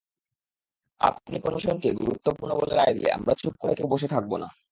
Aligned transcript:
আপনি 1.01 1.35
কোনো 1.39 1.55
মিশনকে 1.57 1.89
গুরুত্বপূর্ণ 1.99 2.51
বলে 2.55 2.73
রায় 2.75 2.93
দিলে 2.93 3.09
আমরা 3.11 3.33
চুপ 3.41 3.53
করে 3.61 3.73
কেউ 3.77 3.87
বসে 3.87 4.07
থাকব 4.07 4.31
না। 4.37 4.47